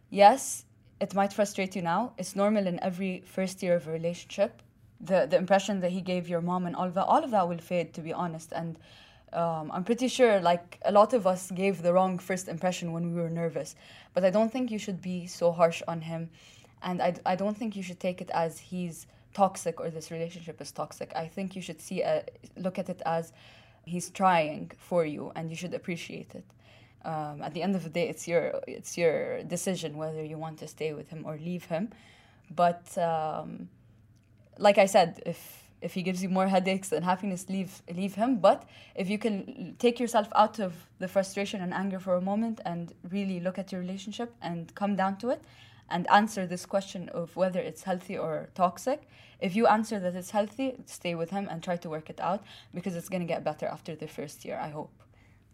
yes, 0.09 0.65
it 0.99 1.13
might 1.13 1.33
frustrate 1.33 1.75
you 1.75 1.81
now. 1.81 2.13
It's 2.17 2.35
normal 2.35 2.67
in 2.67 2.79
every 2.81 3.23
first 3.25 3.61
year 3.63 3.75
of 3.75 3.87
a 3.87 3.91
relationship. 3.91 4.61
The 5.01 5.27
the 5.29 5.37
impression 5.37 5.81
that 5.81 5.91
he 5.91 6.01
gave 6.01 6.29
your 6.29 6.41
mom 6.41 6.65
and 6.65 6.75
all 6.75 6.87
of 6.87 6.93
that, 6.93 7.05
all 7.05 7.23
of 7.23 7.31
that 7.31 7.47
will 7.49 7.63
fade, 7.71 7.93
to 7.95 8.01
be 8.01 8.13
honest. 8.13 8.53
And 8.53 8.77
um, 9.33 9.71
I'm 9.73 9.83
pretty 9.83 10.07
sure, 10.07 10.39
like 10.39 10.79
a 10.85 10.91
lot 10.91 11.13
of 11.13 11.25
us 11.25 11.51
gave 11.51 11.81
the 11.81 11.91
wrong 11.93 12.19
first 12.19 12.47
impression 12.47 12.93
when 12.93 13.13
we 13.13 13.21
were 13.21 13.29
nervous. 13.29 13.75
But 14.13 14.23
I 14.23 14.29
don't 14.29 14.51
think 14.51 14.71
you 14.71 14.79
should 14.79 15.01
be 15.01 15.27
so 15.27 15.51
harsh 15.51 15.81
on 15.87 16.01
him, 16.01 16.29
and 16.81 17.01
I 17.01 17.15
I 17.25 17.35
don't 17.35 17.57
think 17.57 17.75
you 17.75 17.83
should 17.83 17.99
take 17.99 18.21
it 18.21 18.29
as 18.45 18.59
he's 18.59 19.07
toxic 19.33 19.79
or 19.81 19.89
this 19.89 20.11
relationship 20.11 20.61
is 20.61 20.71
toxic. 20.71 21.11
I 21.15 21.27
think 21.27 21.55
you 21.55 21.61
should 21.61 21.81
see 21.81 22.01
a, 22.01 22.23
look 22.55 22.77
at 22.77 22.87
it 22.87 23.01
as 23.05 23.33
he's 23.85 24.09
trying 24.11 24.71
for 24.77 25.03
you, 25.05 25.31
and 25.35 25.49
you 25.49 25.55
should 25.55 25.73
appreciate 25.73 26.35
it 26.35 26.45
um, 27.05 27.41
at 27.41 27.53
the 27.53 27.61
end 27.61 27.75
of 27.75 27.83
the 27.83 27.89
day, 27.89 28.07
it's 28.09 28.27
your 28.27 28.61
it's 28.67 28.97
your 28.97 29.43
decision 29.43 29.97
whether 29.97 30.23
you 30.23 30.37
want 30.37 30.59
to 30.59 30.67
stay 30.67 30.93
with 30.93 31.09
him 31.09 31.23
or 31.25 31.37
leave 31.37 31.65
him. 31.65 31.89
But 32.49 32.97
um, 32.97 33.69
like 34.57 34.77
I 34.77 34.85
said, 34.85 35.21
if 35.25 35.63
if 35.81 35.93
he 35.93 36.01
gives 36.01 36.23
you 36.23 36.29
more 36.29 36.47
headaches 36.47 36.89
than 36.89 37.03
happiness, 37.03 37.49
leave 37.49 37.81
leave 37.93 38.15
him. 38.15 38.37
But 38.37 38.63
if 38.95 39.09
you 39.09 39.17
can 39.17 39.75
take 39.79 39.99
yourself 39.99 40.27
out 40.35 40.59
of 40.59 40.73
the 40.99 41.07
frustration 41.07 41.61
and 41.61 41.73
anger 41.73 41.99
for 41.99 42.15
a 42.15 42.21
moment 42.21 42.61
and 42.65 42.93
really 43.09 43.39
look 43.39 43.57
at 43.57 43.71
your 43.71 43.81
relationship 43.81 44.33
and 44.41 44.73
come 44.75 44.95
down 44.95 45.17
to 45.17 45.29
it 45.29 45.41
and 45.89 46.09
answer 46.09 46.47
this 46.47 46.65
question 46.65 47.09
of 47.09 47.35
whether 47.35 47.59
it's 47.59 47.83
healthy 47.83 48.17
or 48.17 48.49
toxic. 48.55 49.01
If 49.41 49.55
you 49.57 49.67
answer 49.67 49.99
that 49.99 50.15
it's 50.15 50.31
healthy, 50.31 50.75
stay 50.85 51.15
with 51.15 51.31
him 51.31 51.47
and 51.51 51.61
try 51.61 51.75
to 51.75 51.89
work 51.89 52.09
it 52.09 52.21
out 52.21 52.43
because 52.73 52.95
it's 52.95 53.09
going 53.09 53.21
to 53.21 53.27
get 53.27 53.43
better 53.43 53.65
after 53.65 53.93
the 53.93 54.07
first 54.07 54.45
year, 54.45 54.57
I 54.57 54.69
hope. 54.69 54.91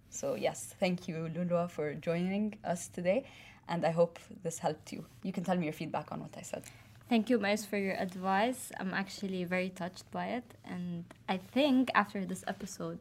So, 0.10 0.36
yes, 0.36 0.75
thank 0.80 1.08
you, 1.08 1.30
Lulwa, 1.34 1.70
for 1.70 1.94
joining 1.94 2.56
us 2.63 2.88
today. 2.88 3.25
And 3.68 3.86
I 3.86 3.92
hope 3.92 4.18
this 4.44 4.58
helped 4.58 4.92
you. 4.92 5.06
You 5.24 5.32
can 5.32 5.44
tell 5.44 5.56
me 5.56 5.66
your 5.66 5.74
feedback 5.74 6.12
on 6.12 6.22
what 6.22 6.36
I 6.38 6.42
said. 6.42 6.63
Thank 7.10 7.32
you, 7.32 7.39
Miles, 7.39 7.66
for 7.66 7.78
your 7.78 7.96
advice. 7.96 8.72
I'm 8.80 8.94
actually 8.94 9.44
very 9.44 9.70
touched 9.70 10.10
by 10.12 10.28
it, 10.28 10.44
and 10.63 11.06
I 11.28 11.38
think 11.38 11.89
after 11.96 12.24
this 12.24 12.44
episode, 12.48 13.00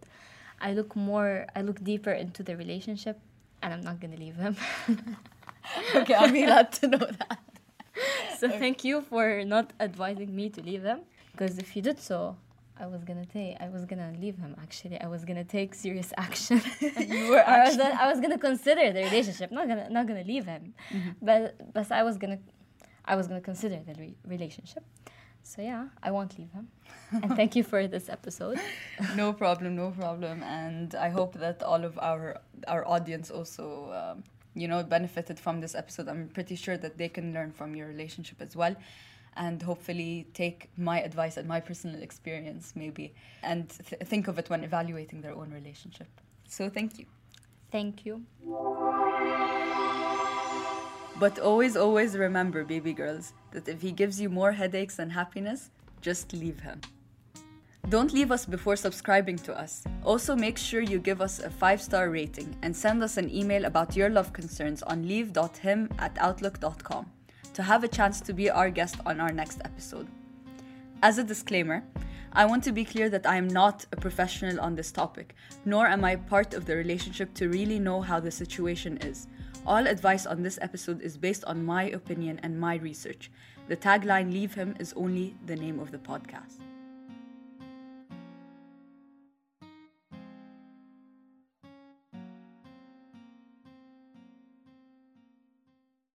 I 0.63 0.73
look 0.73 0.97
more, 0.97 1.45
I 1.55 1.61
look 1.61 1.85
deeper 1.85 2.13
into 2.13 2.43
the 2.43 2.57
relationship, 2.57 3.19
and 3.61 3.75
I'm 3.75 3.83
not 3.83 4.01
gonna 4.01 4.17
leave 4.17 4.37
him. 4.37 4.57
okay, 5.95 6.15
I'm 6.15 6.33
glad 6.33 6.73
to 6.81 6.87
know 6.87 6.99
that. 6.99 7.39
so 8.39 8.49
thank 8.49 8.83
you 8.83 9.03
for 9.03 9.45
not 9.45 9.75
advising 9.79 10.35
me 10.35 10.49
to 10.51 10.63
leave 10.63 10.85
him, 10.85 11.01
because 11.33 11.59
if 11.59 11.77
you 11.77 11.83
did 11.83 12.01
so, 12.01 12.37
I 12.81 12.87
was 12.87 13.03
gonna 13.05 13.27
take, 13.27 13.57
I 13.61 13.69
was 13.69 13.85
gonna 13.85 14.13
leave 14.21 14.37
him. 14.39 14.55
Actually, 14.63 15.01
I 15.01 15.09
was 15.09 15.25
gonna 15.25 15.45
take 15.45 15.75
serious 15.75 16.13
action. 16.27 16.61
You 16.81 17.31
were 17.31 17.45
I 17.47 17.65
was, 17.65 17.77
actually. 17.79 17.93
I 18.05 18.07
was 18.11 18.21
gonna 18.21 18.39
consider 18.39 18.93
the 18.93 19.03
relationship, 19.03 19.51
not 19.51 19.67
gonna, 19.69 19.89
not 19.91 20.07
gonna 20.07 20.25
leave 20.25 20.47
him, 20.47 20.75
Mm-hmm. 20.93 21.11
but, 21.23 21.73
but 21.75 21.91
I 21.91 22.03
was 22.03 22.17
gonna, 22.19 22.39
I 23.05 23.17
was 23.17 23.27
gonna 23.29 23.41
consider 23.41 23.79
the 23.87 23.95
re- 24.01 24.17
relationship. 24.27 24.85
So 25.43 25.63
yeah, 25.63 25.87
I 26.03 26.11
won't 26.11 26.39
leave 26.39 26.51
him. 26.53 26.69
and 27.23 27.35
thank 27.35 27.57
you 27.57 27.63
for 27.65 27.87
this 27.87 28.09
episode. 28.11 28.59
no 29.17 29.33
problem, 29.33 29.77
no 29.77 29.91
problem. 29.93 30.43
And 30.43 30.95
I 30.95 31.09
hope 31.09 31.33
that 31.45 31.63
all 31.63 31.85
of 31.85 31.99
our 32.11 32.37
our 32.67 32.87
audience 32.87 33.31
also, 33.31 33.65
um, 34.01 34.25
you 34.55 34.69
know, 34.69 34.83
benefited 34.83 35.39
from 35.41 35.61
this 35.61 35.75
episode. 35.75 36.07
I'm 36.09 36.29
pretty 36.29 36.55
sure 36.57 36.77
that 36.77 36.99
they 36.99 37.09
can 37.09 37.33
learn 37.33 37.51
from 37.53 37.75
your 37.75 37.87
relationship 37.89 38.43
as 38.43 38.55
well, 38.57 38.75
and 39.39 39.63
hopefully 39.63 40.27
take 40.35 40.69
my 40.77 41.01
advice 41.01 41.37
and 41.37 41.49
my 41.49 41.61
personal 41.61 42.03
experience 42.03 42.73
maybe, 42.75 43.15
and 43.43 43.71
th- 43.89 44.03
think 44.03 44.29
of 44.29 44.39
it 44.39 44.51
when 44.51 44.65
evaluating 44.65 45.23
their 45.23 45.35
own 45.35 45.51
relationship. 45.51 46.09
So 46.49 46.69
thank 46.69 46.99
you. 46.99 47.07
Thank 47.71 48.05
you. 48.05 48.23
But 51.21 51.39
always, 51.39 51.77
always 51.77 52.17
remember, 52.17 52.65
baby 52.65 52.93
girls, 52.93 53.33
that 53.53 53.69
if 53.69 53.81
he 53.81 53.93
gives 53.93 54.21
you 54.21 54.29
more 54.29 54.53
headaches 54.53 54.97
than 54.97 55.11
happiness, 55.11 55.71
just 56.01 56.33
leave 56.33 56.61
him. 56.61 56.81
Don't 57.89 58.13
leave 58.13 58.31
us 58.31 58.45
before 58.45 58.77
subscribing 58.77 59.37
to 59.39 59.59
us. 59.59 59.83
Also, 60.05 60.37
make 60.37 60.59
sure 60.59 60.83
you 60.83 60.99
give 60.99 61.23
us 61.23 61.39
a 61.39 61.49
five 61.49 61.81
star 61.81 62.11
rating 62.11 62.55
and 62.63 62.77
send 62.77 63.03
us 63.03 63.17
an 63.17 63.35
email 63.35 63.65
about 63.65 63.97
your 63.97 64.11
love 64.11 64.33
concerns 64.33 64.83
on 64.83 65.09
leave.him 65.09 65.89
at 65.99 66.17
outlook.com 66.19 67.07
to 67.59 67.65
have 67.65 67.83
a 67.83 67.89
chance 67.89 68.21
to 68.21 68.33
be 68.33 68.49
our 68.49 68.71
guest 68.71 68.99
on 69.05 69.19
our 69.19 69.33
next 69.33 69.61
episode. 69.65 70.07
As 71.03 71.19
a 71.19 71.25
disclaimer, 71.25 71.83
I 72.33 72.45
want 72.45 72.63
to 72.63 72.73
be 72.73 72.85
clear 72.85 73.11
that 73.11 73.27
I 73.27 73.35
am 73.35 73.49
not 73.49 73.85
a 73.91 73.97
professional 73.97 74.61
on 74.61 74.77
this 74.77 74.93
topic, 74.93 75.35
nor 75.65 75.89
am 75.89 76.05
I 76.05 76.15
part 76.15 76.55
of 76.55 76.67
the 76.67 76.77
relationship 76.77 77.35
to 77.35 77.49
really 77.49 77.81
know 77.81 78.01
how 78.01 78.21
the 78.21 78.31
situation 78.31 78.97
is. 78.99 79.27
All 79.67 79.89
advice 79.89 80.25
on 80.25 80.41
this 80.41 80.61
episode 80.63 81.03
is 81.03 81.17
based 81.17 81.45
on 81.47 81.65
my 81.65 81.91
opinion 81.91 82.39
and 82.45 82.61
my 82.61 82.77
research. 82.77 83.33
The 83.67 83.77
tagline 83.77 84.33
Leave 84.33 84.55
Him 84.55 84.77
is 84.79 84.93
only 84.93 85.35
the 85.47 85.57
name 85.57 85.81
of 85.81 85.91
the 85.91 85.99
podcast. 85.99 86.61